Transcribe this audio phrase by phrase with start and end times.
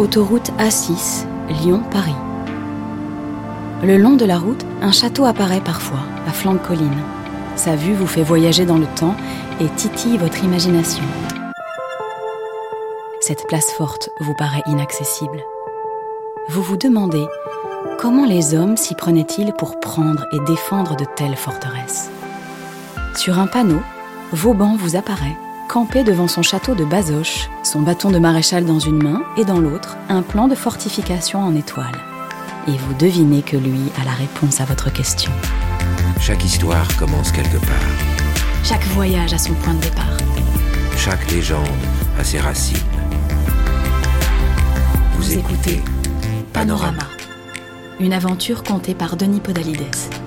[0.00, 2.16] Autoroute A6, Lyon-Paris.
[3.82, 7.02] Le long de la route, un château apparaît parfois, à flanc de colline.
[7.54, 9.14] Sa vue vous fait voyager dans le temps
[9.60, 11.04] et titille votre imagination.
[13.20, 15.44] Cette place forte vous paraît inaccessible.
[16.48, 17.26] Vous vous demandez
[17.98, 22.08] comment les hommes s'y prenaient-ils pour prendre et défendre de telles forteresses?
[23.16, 23.82] Sur un panneau,
[24.32, 25.36] Vauban vous apparaît,
[25.70, 29.60] campé devant son château de Bazoches, son bâton de maréchal dans une main et dans
[29.60, 31.94] l'autre, un plan de fortification en étoile.
[32.66, 35.30] Et vous devinez que lui a la réponse à votre question.
[36.20, 37.86] Chaque histoire commence quelque part.
[38.64, 40.16] Chaque voyage a son point de départ.
[40.96, 41.68] Chaque légende
[42.18, 42.76] a ses racines.
[45.14, 45.80] Vous, écoutez
[46.52, 47.04] Panorama,
[48.00, 50.19] une aventure contée par Denis Podalides.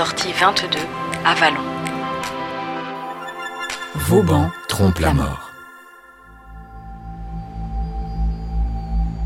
[0.00, 0.78] Sortie 22
[1.26, 1.60] à Vallon.
[3.96, 5.50] Vauban trompe la mort.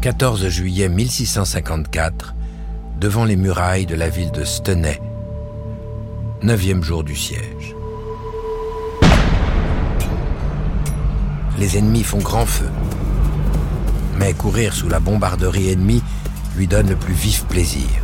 [0.02, 2.34] 14 juillet 1654,
[2.98, 5.00] devant les murailles de la ville de Stenay,
[6.42, 7.76] neuvième jour du siège.
[11.56, 12.68] Les ennemis font grand feu.
[14.18, 16.02] Mais courir sous la bombarderie ennemie
[16.56, 18.03] lui donne le plus vif plaisir.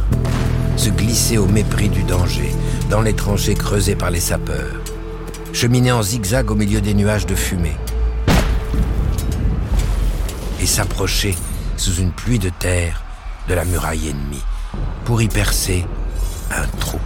[0.81, 2.51] Se glisser au mépris du danger,
[2.89, 4.81] dans les tranchées creusées par les sapeurs.
[5.53, 7.77] Cheminer en zigzag au milieu des nuages de fumée.
[10.59, 11.37] Et s'approcher
[11.77, 13.05] sous une pluie de terre
[13.47, 14.43] de la muraille ennemie
[15.05, 15.85] pour y percer
[16.51, 16.99] un trou.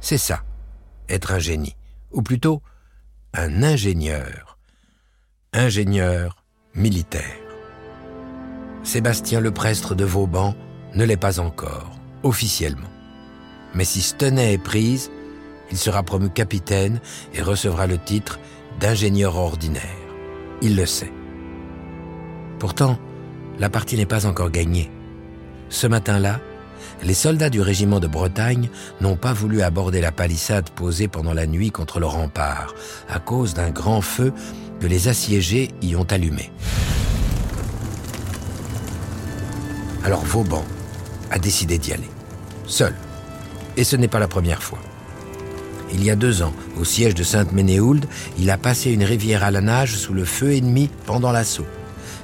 [0.00, 0.40] C'est ça,
[1.10, 1.76] être un génie,
[2.12, 2.62] ou plutôt
[3.34, 4.56] un ingénieur,
[5.52, 6.42] ingénieur
[6.74, 7.42] militaire.
[8.84, 10.54] Sébastien Leprestre de Vauban
[10.94, 11.90] ne l'est pas encore,
[12.22, 12.88] officiellement.
[13.74, 15.10] Mais si Stenay est prise,
[15.70, 17.00] il sera promu capitaine
[17.34, 18.38] et recevra le titre
[18.80, 19.82] d'ingénieur ordinaire.
[20.62, 21.12] Il le sait.
[22.58, 22.98] Pourtant,
[23.58, 24.90] la partie n'est pas encore gagnée.
[25.68, 26.40] Ce matin-là,
[27.02, 28.68] les soldats du régiment de Bretagne
[29.00, 32.74] n'ont pas voulu aborder la palissade posée pendant la nuit contre le rempart,
[33.08, 34.32] à cause d'un grand feu
[34.80, 36.52] que les assiégés y ont allumé.
[40.04, 40.64] Alors Vauban
[41.34, 42.10] a décidé d'y aller,
[42.64, 42.94] seul.
[43.76, 44.78] Et ce n'est pas la première fois.
[45.92, 48.06] Il y a deux ans, au siège de Sainte-Ménéhould,
[48.38, 51.66] il a passé une rivière à la nage sous le feu ennemi pendant l'assaut.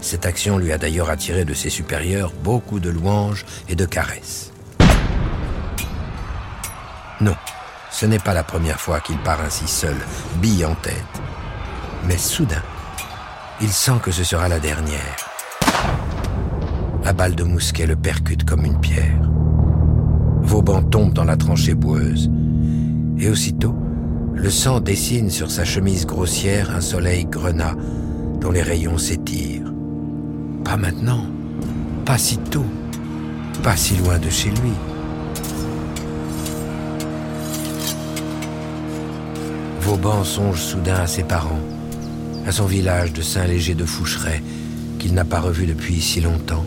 [0.01, 4.53] Cette action lui a d'ailleurs attiré de ses supérieurs beaucoup de louanges et de caresses.
[7.21, 7.35] Non,
[7.91, 9.97] ce n'est pas la première fois qu'il part ainsi seul,
[10.37, 10.95] bille en tête.
[12.07, 12.63] Mais soudain,
[13.61, 15.30] il sent que ce sera la dernière.
[17.11, 19.29] La balle de mousquet le percute comme une pierre.
[20.43, 22.31] Vauban tombe dans la tranchée boueuse.
[23.19, 23.75] Et aussitôt,
[24.33, 27.75] le sang dessine sur sa chemise grossière un soleil grenat
[28.41, 29.75] dont les rayons s'étirent.
[30.65, 31.27] Pas maintenant,
[32.05, 32.67] pas si tôt,
[33.65, 34.73] pas si loin de chez lui.
[39.81, 41.59] Vauban songe soudain à ses parents,
[42.47, 44.45] à son village de Saint-Léger de Foucheret,
[45.01, 46.65] qu'il n'a pas revu depuis si longtemps.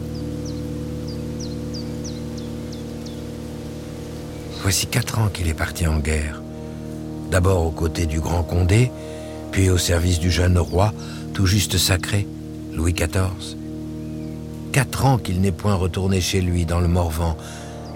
[4.74, 6.42] Voici quatre ans qu'il est parti en guerre.
[7.30, 8.92] D'abord aux côtés du grand Condé,
[9.52, 10.92] puis au service du jeune roi,
[11.36, 12.28] tout juste sacré,
[12.74, 13.56] Louis XIV.
[14.72, 17.38] Quatre ans qu'il n'est point retourné chez lui dans le Morvan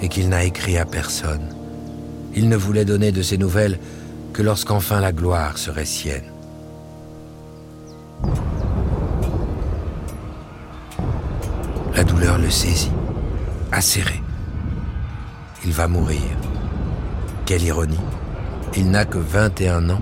[0.04, 1.50] et qu'il n'a écrit à personne.
[2.36, 3.80] Il ne voulait donner de ses nouvelles
[4.32, 6.32] que lorsqu'enfin la gloire serait sienne.
[11.96, 12.92] La douleur le saisit,
[13.72, 14.22] acéré.
[15.66, 16.22] Il va mourir.
[17.47, 17.97] Quelle ironie.
[18.75, 20.02] Il n'a que 21 ans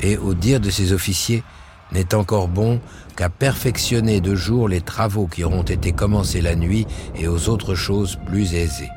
[0.00, 1.42] et, au dire de ses officiers,
[1.90, 2.80] n'est encore bon
[3.16, 7.74] qu'à perfectionner de jour les travaux qui auront été commencés la nuit et aux autres
[7.74, 8.90] choses plus aisées.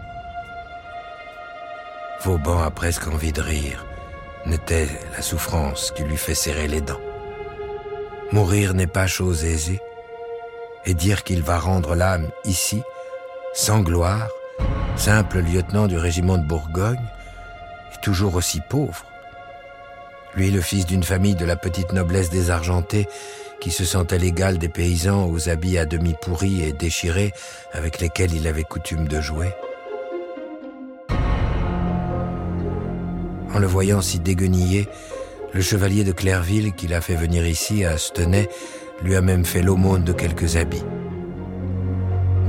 [2.24, 3.84] Vauban a presque envie de rire.
[4.46, 7.02] N'était la souffrance qui lui fait serrer les dents.
[8.32, 9.79] Mourir n'est pas chose aisée.
[10.85, 12.79] Et dire qu'il va rendre l'âme ici,
[13.55, 14.28] sans gloire,
[14.96, 17.02] simple lieutenant du régiment de Bourgogne,
[18.02, 19.05] toujours aussi pauvre.
[20.35, 23.08] Lui, le fils d'une famille de la petite noblesse désargentée,
[23.59, 27.34] qui se sentait l'égal des paysans aux habits à demi pourris et déchirés
[27.73, 29.52] avec lesquels il avait coutume de jouer.
[33.53, 34.88] En le voyant si déguenillé,
[35.53, 38.49] le chevalier de Clairville qui l'a fait venir ici à Stenay
[39.02, 40.84] lui a même fait l'aumône de quelques habits.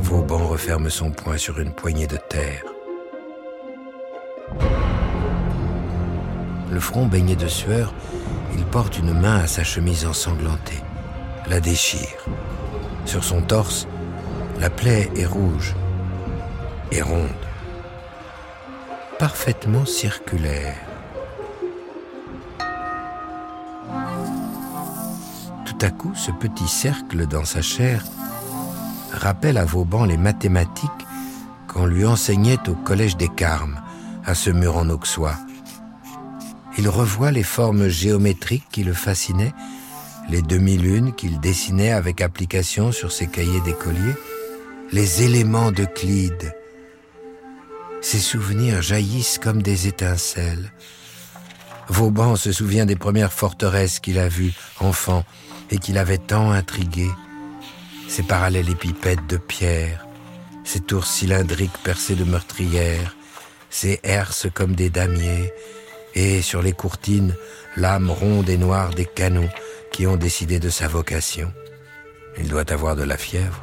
[0.01, 2.65] Vauban referme son poing sur une poignée de terre.
[6.81, 7.93] Front baigné de sueur,
[8.55, 10.83] il porte une main à sa chemise ensanglantée,
[11.49, 12.25] la déchire.
[13.05, 13.87] Sur son torse,
[14.61, 15.75] la plaie est rouge
[16.91, 17.29] et ronde,
[19.19, 20.77] parfaitement circulaire.
[25.67, 28.03] Tout à coup, ce petit cercle dans sa chair
[29.13, 30.91] rappelle à Vauban les mathématiques
[31.67, 33.81] qu'on lui enseignait au collège des Carmes,
[34.25, 35.37] à ce mur en auxois.
[36.79, 39.53] Il revoit les formes géométriques qui le fascinaient,
[40.31, 44.15] les demi-lunes qu'il dessinait avec application sur ses cahiers d'écolier,
[44.93, 46.55] les éléments d'Euclide.
[48.01, 50.73] Ses souvenirs jaillissent comme des étincelles.
[51.89, 55.25] Vauban se souvient des premières forteresses qu'il a vues, enfant,
[55.71, 57.09] et qu'il avait tant intrigué.
[58.09, 60.07] Ces parallélépipèdes de pierre,
[60.65, 63.17] ces tours cylindriques percées de meurtrières,
[63.69, 65.53] ces herses comme des damiers,
[66.15, 67.35] et sur les courtines,
[67.77, 69.49] l'âme ronde et noire des canons
[69.93, 71.53] qui ont décidé de sa vocation.
[72.39, 73.63] Il doit avoir de la fièvre.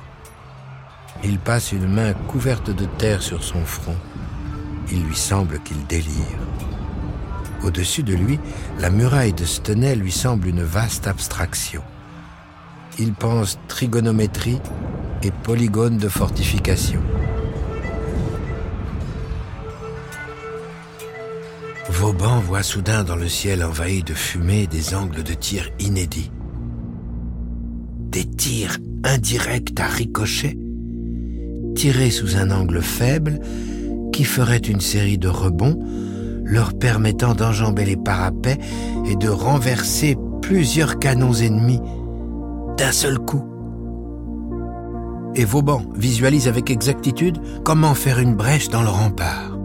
[1.24, 3.98] Il passe une main couverte de terre sur son front.
[4.92, 6.40] Il lui semble qu'il délire.
[7.64, 8.40] Au-dessus de lui,
[8.80, 11.82] la muraille de Stenay lui semble une vaste abstraction.
[13.00, 14.60] Il pense trigonométrie
[15.24, 17.02] et polygone de fortification.
[22.06, 26.30] Vauban voit soudain dans le ciel envahi de fumée des angles de tir inédits.
[28.12, 30.56] Des tirs indirects à ricochet,
[31.74, 33.40] tirés sous un angle faible,
[34.14, 35.80] qui feraient une série de rebonds,
[36.44, 38.60] leur permettant d'enjamber les parapets
[39.08, 41.82] et de renverser plusieurs canons ennemis
[42.78, 43.48] d'un seul coup.
[45.34, 49.58] Et Vauban visualise avec exactitude comment faire une brèche dans le rempart.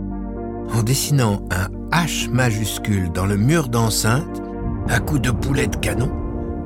[0.72, 4.40] En dessinant un H majuscule dans le mur d'enceinte,
[4.88, 6.10] à coups de boulet de canon,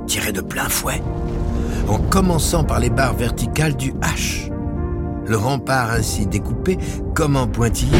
[0.07, 1.03] tiré de plein fouet,
[1.89, 4.53] en commençant par les barres verticales du H.
[5.27, 6.79] Le rempart ainsi découpé,
[7.15, 7.99] comme en pointillé,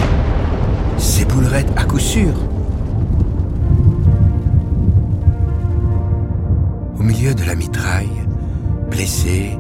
[0.99, 2.35] s'éboulerait à coup sûr.
[6.99, 8.27] Au milieu de la mitraille,
[8.91, 9.59] blessé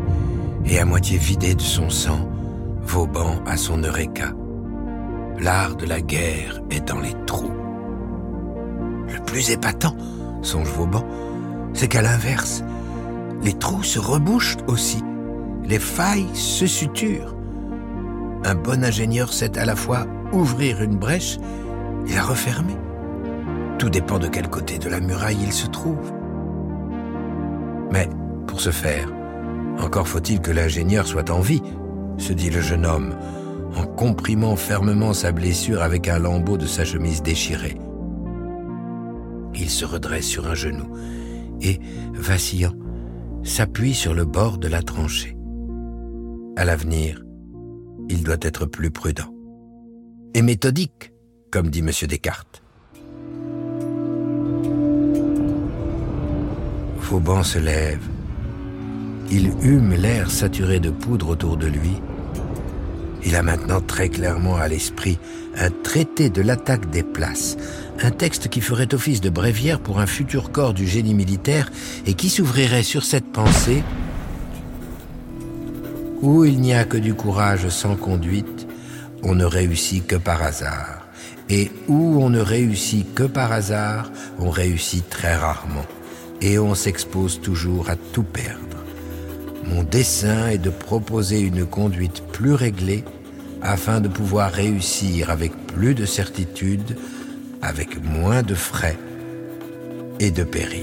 [0.66, 2.28] et à moitié vidé de son sang,
[2.82, 4.34] Vauban à son eureka.
[5.40, 7.52] L'art de la guerre est dans les trous.
[9.12, 9.96] Le plus épatant,
[10.42, 11.04] songe Vauban,
[11.72, 12.62] c'est qu'à l'inverse,
[13.42, 15.02] les trous se rebouchent aussi,
[15.64, 17.34] les failles se suturent.
[18.44, 21.38] Un bon ingénieur sait à la fois ouvrir une brèche
[22.06, 22.76] et la refermer.
[23.78, 26.12] Tout dépend de quel côté de la muraille il se trouve.
[27.90, 28.08] Mais
[28.46, 29.08] pour ce faire,
[29.78, 31.62] encore faut-il que l'ingénieur soit en vie,
[32.18, 33.14] se dit le jeune homme,
[33.76, 37.76] en comprimant fermement sa blessure avec un lambeau de sa chemise déchirée.
[39.54, 40.96] Il se redresse sur un genou
[41.60, 41.80] et,
[42.12, 42.74] vacillant,
[43.42, 45.36] s'appuie sur le bord de la tranchée.
[46.56, 47.22] À l'avenir,
[48.08, 49.32] il doit être plus prudent.
[50.34, 51.12] Et méthodique,
[51.50, 51.90] comme dit M.
[52.08, 52.62] Descartes.
[56.98, 58.02] Vauban se lève.
[59.30, 62.00] Il hume l'air saturé de poudre autour de lui
[63.24, 65.18] il a maintenant très clairement à l'esprit
[65.56, 67.56] un traité de l'attaque des places,
[68.02, 71.70] un texte qui ferait office de bréviaire pour un futur corps du génie militaire
[72.06, 73.82] et qui s'ouvrirait sur cette pensée
[76.24, 78.66] où il n'y a que du courage sans conduite,
[79.22, 81.06] on ne réussit que par hasard.
[81.50, 85.84] Et où on ne réussit que par hasard, on réussit très rarement.
[86.40, 88.78] Et on s'expose toujours à tout perdre.
[89.66, 93.04] Mon dessein est de proposer une conduite plus réglée
[93.64, 96.96] afin de pouvoir réussir avec plus de certitude,
[97.62, 98.98] avec moins de frais
[100.20, 100.82] et de périls.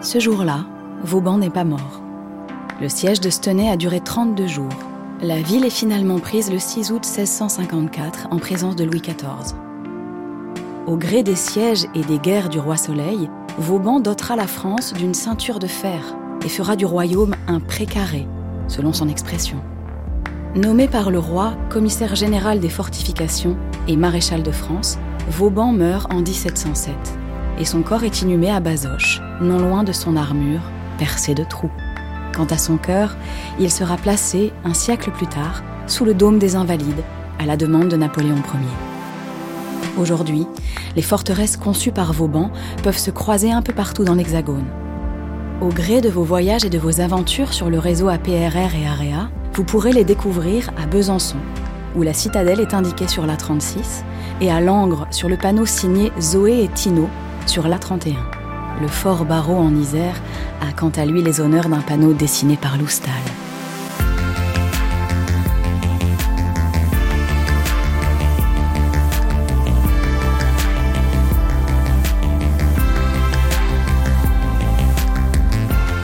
[0.00, 0.66] Ce jour-là,
[1.02, 2.02] Vauban n'est pas mort.
[2.80, 4.68] Le siège de Stenay a duré 32 jours.
[5.20, 9.63] La ville est finalement prise le 6 août 1654 en présence de Louis XIV.
[10.86, 15.14] Au gré des sièges et des guerres du roi Soleil, Vauban dotera la France d'une
[15.14, 16.14] ceinture de fer
[16.44, 18.28] et fera du royaume un précaré,
[18.68, 19.56] selon son expression.
[20.54, 23.56] Nommé par le roi commissaire général des fortifications
[23.88, 24.98] et maréchal de France,
[25.30, 26.94] Vauban meurt en 1707
[27.58, 31.72] et son corps est inhumé à Bazoches, non loin de son armure, percée de trous.
[32.34, 33.16] Quant à son cœur,
[33.58, 37.04] il sera placé, un siècle plus tard, sous le dôme des Invalides,
[37.38, 38.93] à la demande de Napoléon Ier.
[39.98, 40.46] Aujourd'hui,
[40.96, 42.50] les forteresses conçues par Vauban
[42.82, 44.66] peuvent se croiser un peu partout dans l'Hexagone.
[45.60, 49.30] Au gré de vos voyages et de vos aventures sur le réseau APRR et AREA,
[49.54, 51.38] vous pourrez les découvrir à Besançon,
[51.94, 54.02] où la citadelle est indiquée sur l'A36,
[54.40, 57.08] et à Langres sur le panneau signé Zoé et Tino
[57.46, 58.16] sur l'A31.
[58.80, 60.20] Le fort Barreau en Isère
[60.60, 63.12] a quant à lui les honneurs d'un panneau dessiné par Loustal.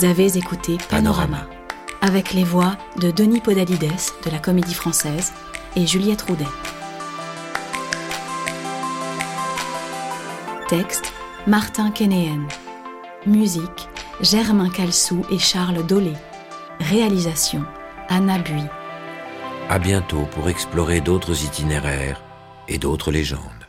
[0.00, 1.46] Vous avez écouté Panorama,
[2.00, 3.92] avec les voix de Denis Podalides
[4.24, 5.34] de la Comédie Française
[5.76, 6.46] et Juliette Roudet.
[10.70, 11.12] Texte
[11.46, 12.48] Martin Kénéen.
[13.26, 13.90] Musique
[14.22, 16.14] Germain Calsou et Charles Dolé.
[16.80, 17.62] Réalisation
[18.08, 18.62] Anna Bui.
[19.68, 22.22] À bientôt pour explorer d'autres itinéraires
[22.68, 23.59] et d'autres légendes.